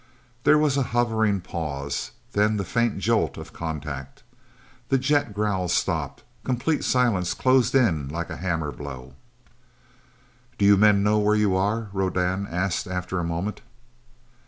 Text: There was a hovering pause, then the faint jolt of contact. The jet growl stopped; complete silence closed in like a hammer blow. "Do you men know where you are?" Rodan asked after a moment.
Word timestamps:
There 0.45 0.57
was 0.57 0.77
a 0.77 0.81
hovering 0.97 1.41
pause, 1.41 2.09
then 2.31 2.57
the 2.57 2.63
faint 2.65 2.97
jolt 2.97 3.37
of 3.37 3.53
contact. 3.53 4.23
The 4.89 4.97
jet 4.97 5.31
growl 5.31 5.67
stopped; 5.67 6.23
complete 6.43 6.83
silence 6.83 7.35
closed 7.35 7.75
in 7.75 8.07
like 8.09 8.31
a 8.31 8.37
hammer 8.37 8.71
blow. 8.71 9.13
"Do 10.57 10.65
you 10.65 10.75
men 10.75 11.03
know 11.03 11.19
where 11.19 11.35
you 11.35 11.55
are?" 11.55 11.89
Rodan 11.93 12.47
asked 12.49 12.87
after 12.87 13.19
a 13.19 13.23
moment. 13.23 13.61